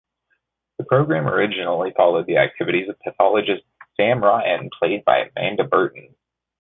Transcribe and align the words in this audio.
The 0.79 0.83
programme 0.83 1.27
originally 1.27 1.91
followed 1.95 2.25
the 2.25 2.37
activities 2.37 2.89
of 2.89 2.99
pathologist 3.01 3.63
Sam 3.97 4.19
Ryan, 4.19 4.71
played 4.79 5.05
by 5.05 5.29
Amanda 5.37 5.63
Burton. 5.63 6.15